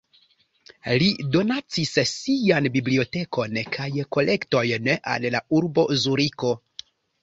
[1.03, 3.89] Li donacis sian bibliotekon kaj
[4.19, 6.57] kolektojn al la urbo Zuriko.